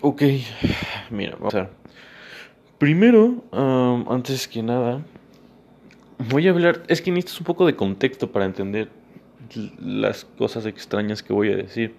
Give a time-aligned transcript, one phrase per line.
[0.00, 0.22] Ok,
[1.10, 1.70] mira, vamos a ver.
[2.78, 3.42] Primero,
[4.08, 5.02] antes que nada,
[6.30, 8.90] voy a hablar, es que necesitas un poco de contexto para entender
[9.80, 11.94] las cosas extrañas que voy a decir.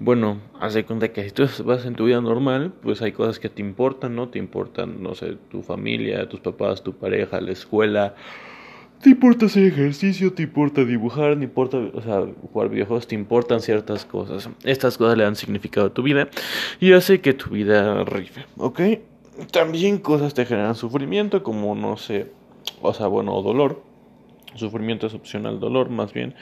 [0.00, 3.38] Bueno, haz de cuenta que si tú vas en tu vida normal, pues hay cosas
[3.38, 4.28] que te importan, ¿no?
[4.28, 8.14] Te importan, no sé, tu familia, tus papás, tu pareja, la escuela.
[9.04, 13.60] Te importa hacer ejercicio, te importa dibujar, te importa, o sea, jugar videojuegos, te importan
[13.60, 14.48] ciertas cosas.
[14.64, 16.30] Estas cosas le dan significado a tu vida
[16.80, 18.80] y hace que tu vida rife, ¿ok?
[19.52, 22.32] También cosas te generan sufrimiento, como, no sé,
[22.80, 23.82] o sea, bueno, dolor
[24.54, 26.34] Sufrimiento es opcional, dolor más bien.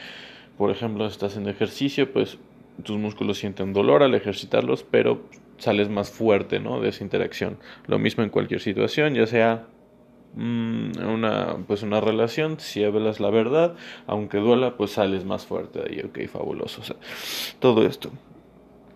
[0.56, 2.38] Por ejemplo, estás en ejercicio, pues
[2.84, 5.23] tus músculos sienten dolor al ejercitarlos, pero
[5.59, 6.80] sales más fuerte, ¿no?
[6.80, 7.59] De esa interacción.
[7.88, 9.66] Lo mismo en cualquier situación, ya sea
[10.36, 13.74] una, pues una relación, si hablas la verdad,
[14.06, 16.80] aunque duela, pues sales más fuerte de ahí, ok, fabuloso.
[16.80, 16.96] O sea,
[17.59, 18.10] todo esto.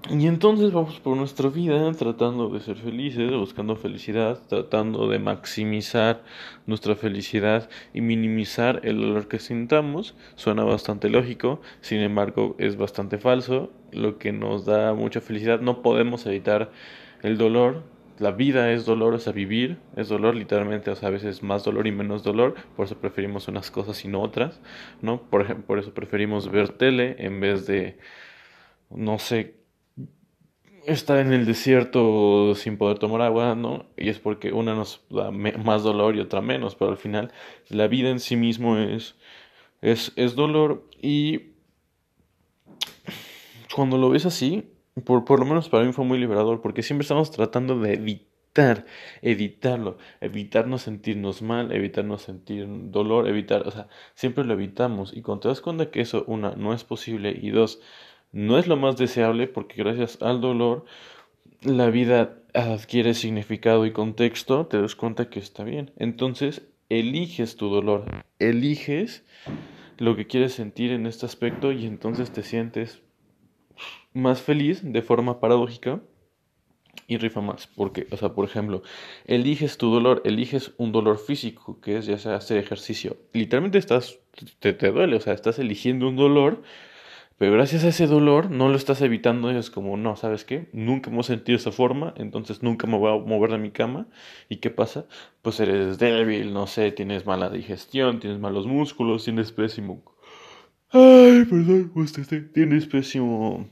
[0.09, 6.23] Y entonces vamos por nuestra vida tratando de ser felices, buscando felicidad, tratando de maximizar
[6.65, 10.15] nuestra felicidad y minimizar el dolor que sintamos.
[10.37, 13.73] Suena bastante lógico, sin embargo es bastante falso.
[13.91, 16.71] Lo que nos da mucha felicidad, no podemos evitar
[17.25, 17.83] el dolor.
[18.19, 21.65] La vida es dolor, o sea, vivir es dolor, literalmente, o sea, a veces más
[21.65, 24.61] dolor y menos dolor, por eso preferimos unas cosas y no otras,
[25.03, 25.23] ¿no?
[25.23, 27.99] Por, ejemplo, por eso preferimos ver tele en vez de,
[28.91, 29.57] no sé,
[30.87, 33.87] estar en el desierto sin poder tomar agua, ¿no?
[33.97, 37.33] Y es porque una nos da más dolor y otra menos, pero al final
[37.69, 39.17] la vida en sí mismo es,
[39.83, 41.57] es, es dolor y
[43.75, 44.65] cuando lo ves así,
[45.05, 48.87] por, por lo menos para mí fue muy liberador, porque siempre estamos tratando de evitar,
[49.23, 55.43] evitarlo, evitarnos sentirnos mal, evitarnos sentir dolor, evitar, o sea, siempre lo evitamos y cuando
[55.43, 57.81] te das cuenta que eso, una, no es posible y dos,
[58.33, 60.85] no es lo más deseable porque gracias al dolor
[61.63, 65.93] la vida adquiere significado y contexto, te das cuenta que está bien.
[65.97, 69.25] Entonces, eliges tu dolor, eliges
[69.99, 73.03] lo que quieres sentir en este aspecto y entonces te sientes
[74.13, 76.01] más feliz de forma paradójica
[77.07, 77.67] y rifa más.
[77.67, 78.83] Porque, o sea, por ejemplo,
[79.27, 83.17] eliges tu dolor, eliges un dolor físico, que es ya sea hacer ejercicio.
[83.33, 84.19] Literalmente estás,
[84.59, 86.63] te, te duele, o sea, estás eligiendo un dolor
[87.39, 90.69] pero gracias a ese dolor no lo estás evitando es como, no, ¿sabes qué?
[90.73, 94.07] Nunca hemos sentido esa forma, entonces nunca me voy a mover de mi cama.
[94.49, 95.05] ¿Y qué pasa?
[95.43, 100.03] Pues eres débil, no sé, tienes mala digestión, tienes malos músculos, tienes pésimo...
[100.91, 103.69] Ay, perdón, este, tienes pésimo...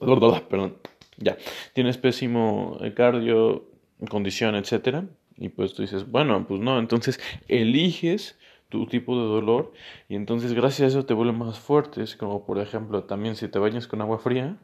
[0.00, 0.76] Perdón,
[1.16, 1.36] ya.
[1.74, 3.64] Tienes pésimo cardio,
[4.08, 5.06] condición, etcétera.
[5.36, 7.18] Y pues tú dices, bueno, pues no, entonces
[7.48, 9.72] eliges tu tipo de dolor
[10.08, 12.02] y entonces gracias a eso te vuelve más fuerte.
[12.02, 14.56] Es como por ejemplo también si te bañas con agua fría,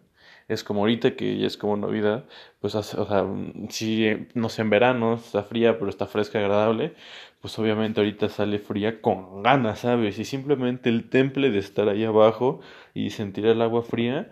[0.48, 2.24] es como ahorita que ya es como Navidad,
[2.60, 3.26] pues o sea,
[3.68, 6.94] si no sé en verano está fría pero está fresca, agradable,
[7.40, 10.18] pues obviamente ahorita sale fría con ganas, ¿sabes?
[10.18, 12.60] Y simplemente el temple de estar ahí abajo
[12.94, 14.30] y sentir el agua fría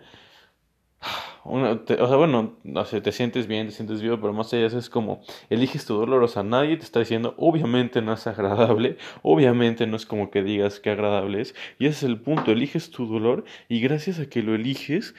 [1.43, 4.89] o sea, bueno, no sé, te sientes bien, te sientes vivo, pero más allá es
[4.89, 9.87] como, eliges tu dolor, o sea, nadie te está diciendo, obviamente no es agradable, obviamente
[9.87, 13.05] no es como que digas que agradable es, y ese es el punto, eliges tu
[13.07, 15.15] dolor y gracias a que lo eliges,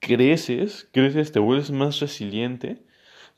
[0.00, 2.82] creces, creces, te vuelves más resiliente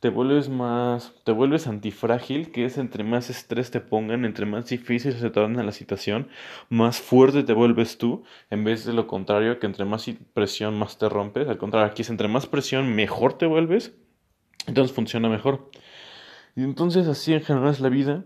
[0.00, 4.66] te vuelves más, te vuelves antifrágil, que es entre más estrés te pongan, entre más
[4.66, 6.28] difícil se torna la situación,
[6.70, 10.96] más fuerte te vuelves tú, en vez de lo contrario, que entre más presión más
[10.96, 13.94] te rompes, al contrario, aquí es entre más presión mejor te vuelves,
[14.66, 15.70] entonces funciona mejor.
[16.56, 18.24] Y entonces así en general es la vida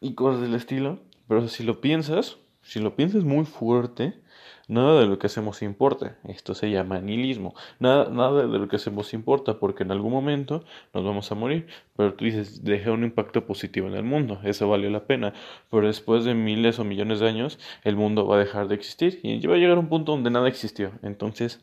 [0.00, 4.22] y cosas del estilo, pero si lo piensas, si lo piensas muy fuerte,
[4.68, 6.16] Nada de lo que hacemos importa.
[6.24, 7.54] Esto se llama nihilismo.
[7.78, 10.64] Nada, nada de lo que hacemos importa porque en algún momento
[10.94, 11.66] nos vamos a morir.
[11.96, 14.40] Pero tú dices, dejé un impacto positivo en el mundo.
[14.44, 15.34] Eso valió la pena.
[15.70, 19.20] Pero después de miles o millones de años, el mundo va a dejar de existir
[19.22, 20.92] y va a llegar a un punto donde nada existió.
[21.02, 21.60] Entonces,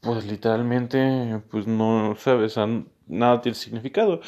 [0.00, 2.56] pues literalmente, pues no sabes,
[3.06, 4.20] nada tiene significado.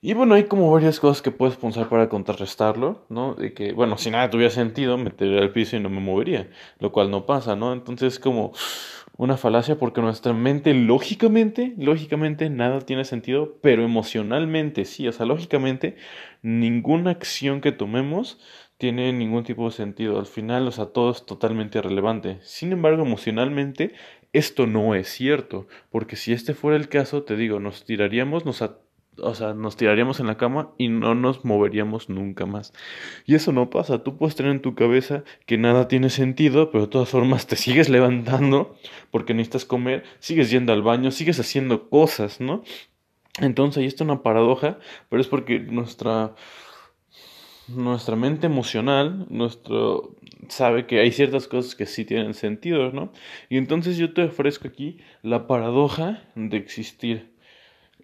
[0.00, 3.34] Y bueno, hay como varias cosas que puedes pensar para contrarrestarlo, ¿no?
[3.34, 6.48] De que, bueno, si nada tuviera sentido, me tiraría al piso y no me movería,
[6.78, 7.72] lo cual no pasa, ¿no?
[7.72, 8.52] Entonces es como
[9.16, 15.26] una falacia porque nuestra mente, lógicamente, lógicamente nada tiene sentido, pero emocionalmente sí, o sea,
[15.26, 15.96] lógicamente
[16.42, 18.38] ninguna acción que tomemos
[18.76, 20.20] tiene ningún tipo de sentido.
[20.20, 22.38] Al final, o sea, todo es totalmente irrelevante.
[22.42, 23.94] Sin embargo, emocionalmente,
[24.32, 28.62] esto no es cierto, porque si este fuera el caso, te digo, nos tiraríamos, nos
[29.20, 32.72] o sea, nos tiraríamos en la cama y no nos moveríamos nunca más.
[33.26, 36.84] Y eso no pasa, tú puedes tener en tu cabeza que nada tiene sentido, pero
[36.84, 38.76] de todas formas te sigues levantando
[39.10, 42.62] porque necesitas comer, sigues yendo al baño, sigues haciendo cosas, ¿no?
[43.40, 44.78] Entonces ahí está una paradoja,
[45.08, 46.34] pero es porque nuestra
[47.68, 50.16] nuestra mente emocional, nuestro
[50.48, 53.12] sabe que hay ciertas cosas que sí tienen sentido, ¿no?
[53.48, 57.37] Y entonces yo te ofrezco aquí la paradoja de existir.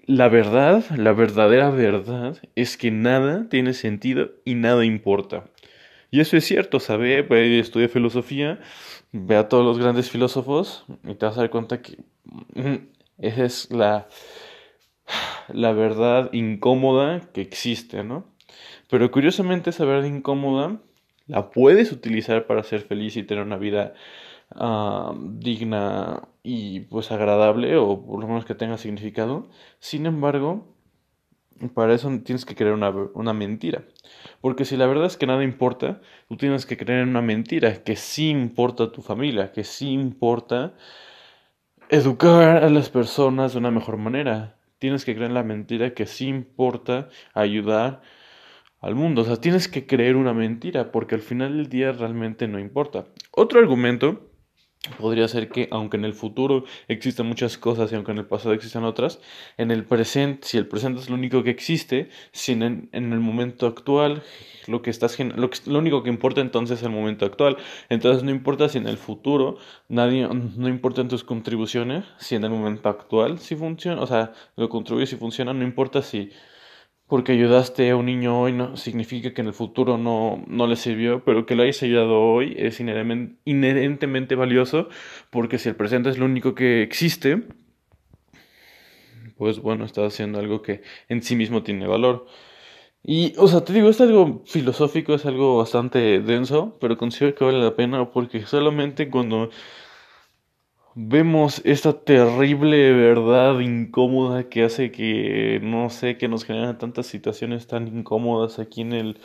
[0.07, 5.45] La verdad, la verdadera verdad, es que nada tiene sentido y nada importa.
[6.11, 7.27] Y eso es cierto, ¿sabe?
[7.59, 8.61] Estudia filosofía,
[9.13, 11.97] ve a todos los grandes filósofos y te vas a dar cuenta que
[12.55, 12.75] mm,
[13.19, 14.09] esa es la,
[15.49, 18.27] la verdad incómoda que existe, ¿no?
[18.91, 20.81] Pero curiosamente esa verdad incómoda
[21.27, 23.95] la puedes utilizar para ser feliz y tener una vida
[25.39, 29.49] digna y pues agradable o por lo menos que tenga significado.
[29.81, 30.75] Sin embargo,
[31.75, 33.85] para eso tienes que creer una, una, mentira.
[34.41, 37.83] Porque si la verdad es que nada importa, tú tienes que creer en una mentira,
[37.83, 40.75] que sí importa a tu familia, que sí importa
[41.89, 44.57] educar a las personas de una mejor manera.
[44.79, 48.03] Tienes que creer en la mentira que sí importa ayudar
[48.81, 49.23] al mundo.
[49.23, 53.07] O sea, tienes que creer una mentira porque al final del día realmente no importa.
[53.31, 54.34] Otro argumento
[54.99, 58.55] podría ser que aunque en el futuro existan muchas cosas y aunque en el pasado
[58.55, 59.21] existan otras,
[59.57, 63.67] en el presente, si el presente es lo único que existe, si en, el momento
[63.67, 64.23] actual
[64.67, 67.57] lo que estás lo, lo único que importa entonces es el momento actual,
[67.89, 69.59] entonces no importa si en el futuro
[69.89, 74.69] nadie no importan tus contribuciones, si en el momento actual si funciona, o sea, lo
[74.69, 76.31] contribuyes si funciona, no importa si
[77.07, 80.77] porque ayudaste a un niño hoy no significa que en el futuro no, no le
[80.77, 84.89] sirvió, pero que lo hayas ayudado hoy es inherentemente valioso,
[85.31, 87.45] porque si el presente es lo único que existe,
[89.37, 92.27] pues bueno, estás haciendo algo que en sí mismo tiene valor.
[93.03, 97.45] Y, o sea, te digo, es algo filosófico, es algo bastante denso, pero considero que
[97.45, 99.51] vale la pena porque solamente cuando
[100.95, 107.67] vemos esta terrible verdad incómoda que hace que, no sé, que nos generan tantas situaciones
[107.67, 109.19] tan incómodas aquí en el,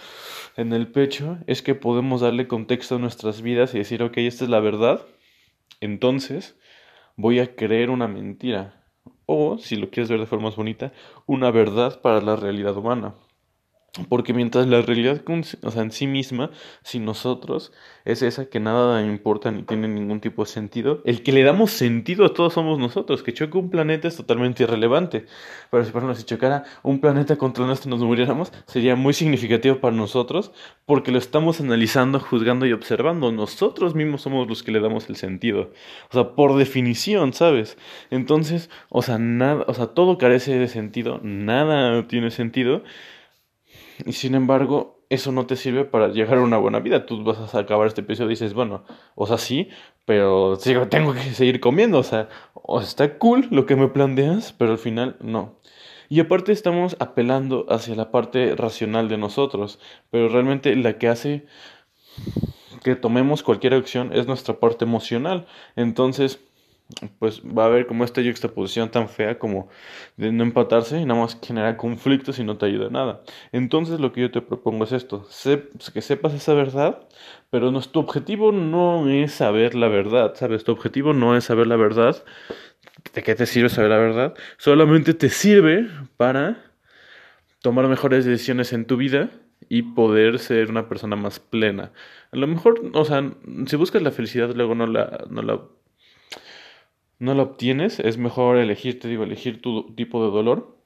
[0.58, 4.44] en el pecho, es que podemos darle contexto a nuestras vidas y decir, ok, esta
[4.46, 5.06] es la verdad,
[5.82, 6.58] entonces
[7.16, 8.76] voy a creer una mentira.
[9.26, 10.92] O, si lo quieres ver de forma más bonita,
[11.28, 13.14] una verdad para la realidad humana.
[14.08, 15.22] Porque mientras la realidad
[15.64, 16.52] o sea, en sí misma,
[16.84, 17.72] sin nosotros,
[18.06, 21.72] es esa que nada importa ni tiene ningún tipo de sentido, el que le damos
[21.72, 23.24] sentido a todos somos nosotros.
[23.24, 25.26] Que choque un planeta es totalmente irrelevante.
[25.72, 29.80] Pero si, por ejemplo, si chocara un planeta contra nuestro nos muriéramos, sería muy significativo
[29.80, 30.52] para nosotros
[30.86, 33.32] porque lo estamos analizando, juzgando y observando.
[33.32, 35.72] Nosotros mismos somos los que le damos el sentido.
[36.10, 37.78] O sea, por definición, ¿sabes?
[38.12, 42.84] Entonces, o sea, nada, o sea, todo carece de sentido, nada tiene sentido.
[44.06, 47.06] Y sin embargo, eso no te sirve para llegar a una buena vida.
[47.06, 48.84] Tú vas a acabar este episodio y dices, bueno,
[49.16, 49.70] o sea, sí,
[50.06, 50.58] pero
[50.90, 52.00] tengo que seguir comiendo.
[52.00, 55.60] O sea, o está cool lo que me planteas, pero al final no.
[56.10, 59.80] Y aparte estamos apelando hacia la parte racional de nosotros,
[60.10, 61.46] pero realmente la que hace
[62.84, 65.46] que tomemos cualquier acción es nuestra parte emocional.
[65.76, 66.40] Entonces,
[67.20, 69.70] pues va a haber como esta juxtaposición tan fea como
[70.18, 73.22] de no empatarse y nada más genera conflictos y no te ayuda nada.
[73.52, 75.28] Entonces lo que yo te propongo es esto,
[75.94, 77.08] que sepas esa verdad,
[77.50, 80.64] pero tu objetivo no es saber la verdad, ¿sabes?
[80.64, 82.24] Tu objetivo no es saber la verdad.
[83.14, 84.34] ¿De qué te sirve saber la verdad?
[84.58, 85.88] Solamente te sirve
[86.18, 86.58] para
[87.62, 89.30] tomar mejores decisiones en tu vida
[89.68, 91.92] y poder ser una persona más plena.
[92.32, 93.32] A lo mejor, o sea,
[93.68, 95.60] si buscas la felicidad luego no la, no la
[97.20, 100.78] no lo obtienes, es mejor elegir, te digo, elegir tu tipo de dolor.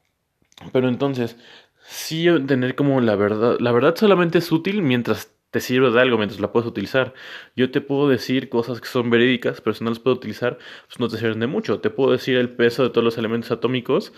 [0.72, 1.38] Pero entonces,
[1.86, 6.18] sí tener como la verdad, la verdad solamente es útil mientras te sirve de algo,
[6.18, 7.14] mientras la puedes utilizar.
[7.56, 11.00] Yo te puedo decir cosas que son verídicas, pero si no las puedo utilizar, pues
[11.00, 11.80] no te sirven de mucho.
[11.80, 14.14] Te puedo decir el peso de todos los elementos atómicos,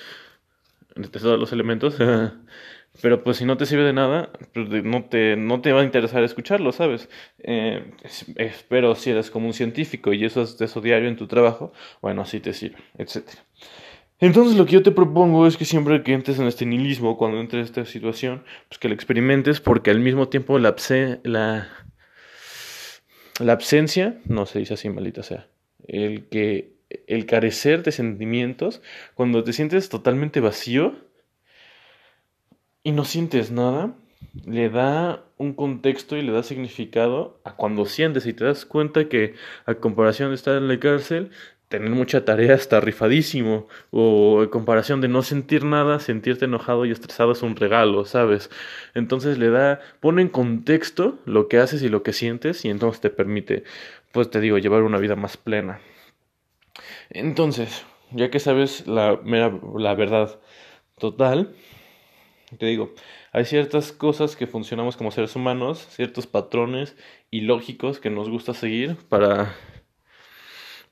[0.95, 1.97] de todos los elementos,
[3.01, 5.83] Pero pues si no te sirve de nada, pues no te, no te va a
[5.83, 7.09] interesar escucharlo, ¿sabes?
[7.39, 7.91] Eh,
[8.35, 11.73] espero si eres como un científico y eso es de eso diario en tu trabajo,
[12.01, 13.23] bueno, así te sirve, etc.
[14.19, 17.39] Entonces lo que yo te propongo es que siempre que entres en este nihilismo, cuando
[17.39, 20.75] entres en esta situación, pues que lo experimentes porque al mismo tiempo la,
[21.23, 21.67] la,
[23.39, 25.47] la absencia, no se dice así, maldita sea,
[25.87, 26.75] el que
[27.07, 28.81] el carecer de sentimientos,
[29.15, 30.95] cuando te sientes totalmente vacío,
[32.85, 33.95] y no sientes nada,
[34.45, 39.09] le da un contexto y le da significado a cuando sientes y te das cuenta
[39.09, 39.33] que
[39.65, 41.31] a comparación de estar en la cárcel,
[41.67, 43.67] tener mucha tarea está rifadísimo.
[43.89, 48.51] O en comparación de no sentir nada, sentirte enojado y estresado es un regalo, ¿sabes?
[48.93, 53.01] Entonces le da, pone en contexto lo que haces y lo que sientes y entonces
[53.01, 53.63] te permite,
[54.11, 55.79] pues te digo, llevar una vida más plena.
[57.09, 60.39] Entonces, ya que sabes la, la verdad
[60.99, 61.55] total,
[62.55, 62.93] te digo,
[63.31, 66.95] hay ciertas cosas que funcionamos como seres humanos, ciertos patrones
[67.31, 69.55] ilógicos que nos gusta seguir para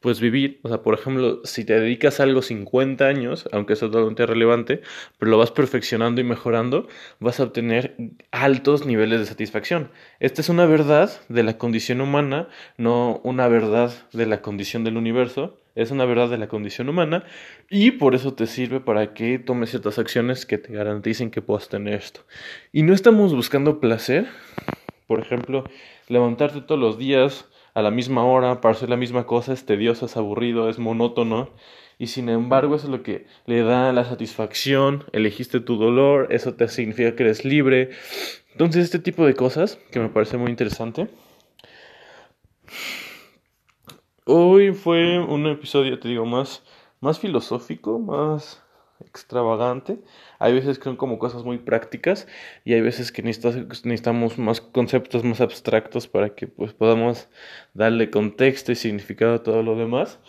[0.04, 3.80] pues vivir, o sea, por ejemplo, si te dedicas a algo 50 años, aunque es
[3.80, 4.82] totalmente relevante,
[5.18, 6.90] pero lo vas perfeccionando y mejorando,
[7.22, 7.96] vas a obtener
[8.30, 9.92] altos niveles de satisfacción.
[10.20, 14.98] Esta es una verdad de la condición humana, no una verdad de la condición del
[14.98, 17.24] universo, es una verdad de la condición humana
[17.70, 21.70] y por eso te sirve para que tomes ciertas acciones que te garanticen que puedas
[21.70, 22.22] tener esto.
[22.72, 24.28] Y no estamos buscando placer,
[25.08, 25.64] por ejemplo,
[26.08, 30.06] levantarte todos los días, a la misma hora para hacer la misma cosa es tedioso,
[30.06, 31.50] es aburrido, es monótono.
[31.98, 35.06] Y sin embargo, eso es lo que le da la satisfacción.
[35.12, 37.90] Elegiste tu dolor, eso te significa que eres libre.
[38.52, 41.08] Entonces, este tipo de cosas que me parece muy interesante.
[44.26, 46.64] Hoy fue un episodio, te digo, más,
[47.02, 48.64] más filosófico, más
[49.02, 50.00] extravagante.
[50.40, 52.26] Hay veces que son como cosas muy prácticas
[52.64, 57.28] y hay veces que necesitamos más conceptos más abstractos para que pues podamos
[57.74, 60.20] darle contexto y significado a todo lo demás.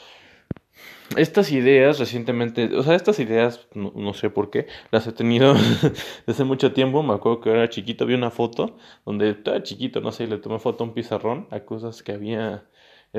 [1.17, 5.55] Estas ideas recientemente, o sea, estas ideas, no, sé por qué, las he tenido
[6.27, 7.05] desde mucho tiempo.
[7.05, 10.59] Me acuerdo que era chiquito, vi una foto donde estaba chiquito, no sé, le tomé
[10.59, 12.65] foto a un pizarrón a cosas que había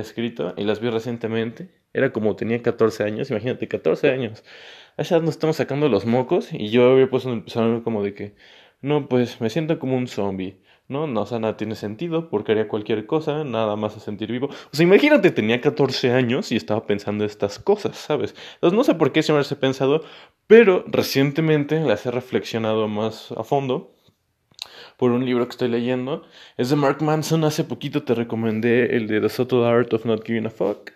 [0.01, 1.69] escrito y las vi recientemente.
[1.93, 4.43] Era como tenía 14 años, imagínate, 14 años
[4.97, 8.35] a esa nos estamos sacando los mocos y yo había puesto empezar como de que,
[8.81, 10.61] no, pues me siento como un zombie.
[10.87, 14.31] No, no, o sea, nada tiene sentido porque haría cualquier cosa, nada más a sentir
[14.31, 14.47] vivo.
[14.47, 18.35] O sea, imagínate, tenía 14 años y estaba pensando estas cosas, ¿sabes?
[18.55, 20.03] Entonces no sé por qué siempre he pensado,
[20.47, 23.94] pero recientemente las he reflexionado más a fondo
[24.97, 26.23] por un libro que estoy leyendo.
[26.57, 30.25] Es de Mark Manson, hace poquito te recomendé el de The Subtle Art of Not
[30.25, 30.91] Giving a Fuck.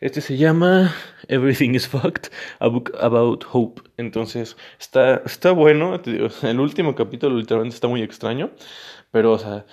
[0.00, 0.94] Este se llama
[1.28, 3.82] Everything is Fucked, a book about hope.
[3.96, 6.00] Entonces, está, está bueno.
[6.42, 8.50] el último capítulo literalmente está muy extraño.
[9.10, 9.64] Pero, o sea,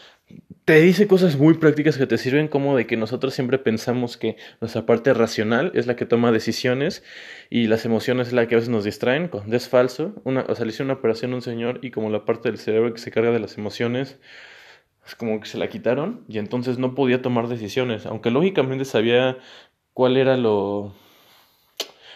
[0.66, 4.38] te dice cosas muy prácticas que te sirven como de que nosotros siempre pensamos que
[4.62, 7.04] nuestra parte racional es la que toma decisiones
[7.50, 10.14] y las emociones es la que a veces nos distraen, cuando es falso.
[10.24, 12.58] Una, o sea, le hizo una operación a un señor y como la parte del
[12.58, 14.20] cerebro que se carga de las emociones
[15.06, 19.38] es como que se la quitaron y entonces no podía tomar decisiones, aunque lógicamente sabía
[19.94, 20.94] cuál era lo...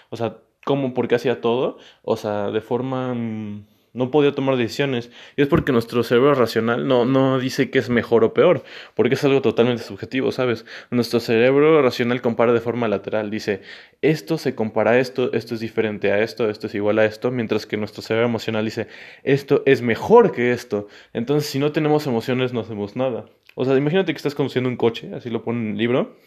[0.10, 1.78] O sea, cómo, por qué hacía todo.
[2.04, 3.14] O sea, de forma...
[3.14, 3.66] Mm,
[3.96, 5.10] no podía tomar decisiones.
[5.36, 9.16] Y es porque nuestro cerebro racional no, no dice que es mejor o peor, porque
[9.16, 10.66] es algo totalmente subjetivo, ¿sabes?
[10.92, 13.62] Nuestro cerebro racional compara de forma lateral, dice,
[14.02, 17.32] esto se compara a esto, esto es diferente a esto, esto es igual a esto,
[17.32, 18.88] mientras que nuestro cerebro emocional dice,
[19.24, 20.88] esto es mejor que esto.
[21.14, 23.26] Entonces, si no tenemos emociones, no hacemos nada.
[23.56, 26.18] O sea, imagínate que estás conduciendo un coche, así lo pone en el libro,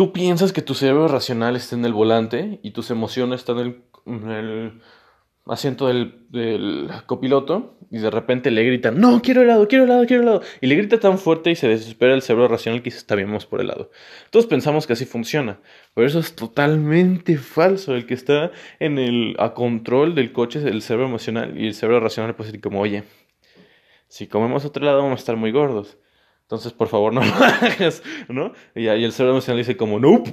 [0.00, 4.30] Tú piensas que tu cerebro racional está en el volante y tus emociones están en
[4.30, 4.80] el,
[5.50, 10.42] asiento del, copiloto y de repente le gritan, no, quiero helado, quiero helado, quiero helado.
[10.60, 13.60] Y le grita tan fuerte y se desespera el cerebro racional que está vamos por
[13.60, 13.90] helado.
[14.30, 15.58] Todos pensamos que así funciona,
[15.94, 17.96] pero eso es totalmente falso.
[17.96, 21.74] El que está en el a control del coche es el cerebro emocional y el
[21.74, 23.02] cerebro racional puede decir como, oye,
[24.06, 25.98] si comemos otro helado vamos a estar muy gordos.
[26.50, 28.52] Entonces, por favor, no lo hagas, ¿no?
[28.74, 30.24] Y ahí el cerebro emocional dice como, no,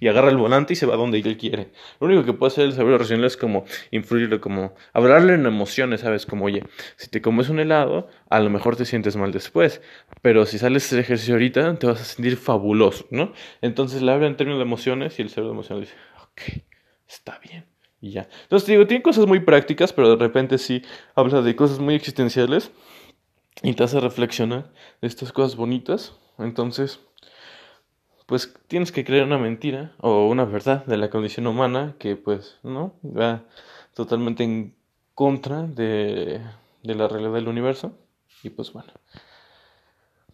[0.00, 1.72] y agarra el volante y se va donde él quiere.
[2.00, 6.00] Lo único que puede hacer el cerebro racional es como influirle, como hablarle en emociones,
[6.00, 6.24] ¿sabes?
[6.24, 6.64] Como, oye,
[6.96, 9.82] si te comes un helado, a lo mejor te sientes mal después,
[10.22, 13.34] pero si sales hacer ejercicio ahorita, te vas a sentir fabuloso, ¿no?
[13.60, 16.64] Entonces le habla en términos de emociones y el cerebro emocional dice, ok,
[17.06, 17.66] está bien.
[18.00, 18.26] Y ya.
[18.44, 20.80] Entonces, digo, tiene cosas muy prácticas, pero de repente sí
[21.14, 22.70] habla de cosas muy existenciales
[23.62, 26.12] y te hace reflexionar de estas cosas bonitas.
[26.38, 27.00] Entonces,
[28.26, 32.58] pues tienes que creer una mentira o una verdad de la condición humana que pues
[32.62, 33.44] no va
[33.94, 34.74] totalmente en
[35.14, 36.40] contra de,
[36.82, 37.92] de la realidad del universo.
[38.42, 38.92] Y pues bueno.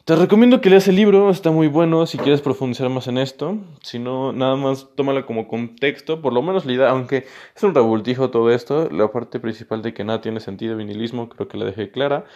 [0.05, 3.57] Te recomiendo que leas el libro, está muy bueno si quieres profundizar más en esto.
[3.81, 7.27] Si no, nada más tómalo como contexto, por lo menos la idea, aunque
[7.57, 11.49] es un revoltijo todo esto, la parte principal de que nada tiene sentido, vinilismo, creo
[11.49, 12.27] que la dejé clara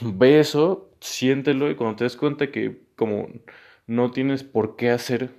[0.00, 3.28] ve eso, siéntelo y cuando te des cuenta que como
[3.86, 5.30] no tienes por qué hacer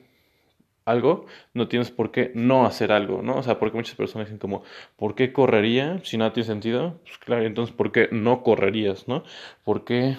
[0.86, 3.38] algo, no tienes por qué no hacer algo, ¿no?
[3.38, 4.64] O sea, porque muchas personas dicen como,
[4.98, 7.00] ¿por qué correría si nada tiene sentido?
[7.04, 9.24] Pues claro, entonces, ¿por qué no correrías, no?
[9.64, 10.18] ¿Por qué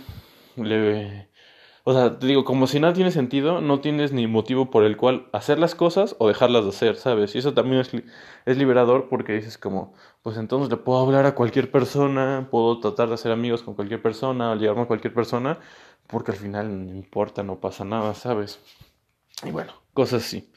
[0.57, 1.29] le
[1.87, 4.97] O sea, te digo, como si nada tiene sentido, no tienes ni motivo por el
[4.97, 7.35] cual hacer las cosas o dejarlas de hacer, ¿sabes?
[7.35, 7.91] Y eso también es,
[8.47, 13.09] es liberador porque dices como, pues entonces le puedo hablar a cualquier persona, puedo tratar
[13.09, 15.59] de hacer amigos con cualquier persona, o llegarme a cualquier persona,
[16.07, 18.61] porque al final no importa, no pasa nada, ¿sabes?
[19.45, 20.51] Y bueno, cosas así.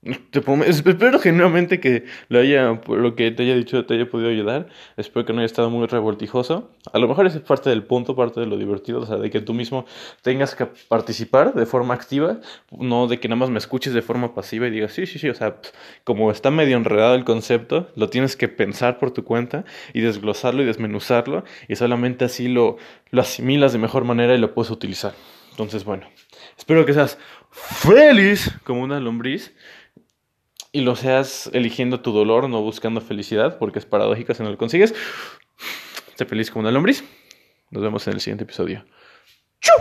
[0.30, 4.68] Te espero genuinamente que lo haya, lo que te haya dicho te haya podido ayudar.
[4.96, 6.70] Espero que no haya estado muy revoltijoso.
[6.92, 9.40] A lo mejor es parte del punto, parte de lo divertido, o sea, de que
[9.40, 9.86] tú mismo
[10.22, 12.38] tengas que participar de forma activa,
[12.70, 15.28] no de que nada más me escuches de forma pasiva y digas, sí, sí, sí,
[15.28, 15.56] o sea,
[16.04, 20.62] como está medio enredado el concepto, lo tienes que pensar por tu cuenta y desglosarlo
[20.62, 22.76] y desmenuzarlo y solamente así lo,
[23.10, 25.12] lo asimilas de mejor manera y lo puedes utilizar.
[25.50, 26.06] Entonces, bueno,
[26.56, 27.18] espero que seas
[27.50, 29.52] feliz como una lombriz
[30.78, 34.56] y lo seas eligiendo tu dolor, no buscando felicidad, porque es paradójico si no lo
[34.56, 34.94] consigues.
[36.14, 37.02] Sé feliz como una lombriz.
[37.70, 38.84] Nos vemos en el siguiente episodio.
[39.60, 39.72] ¡Chu!